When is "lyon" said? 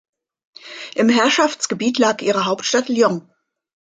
2.89-3.29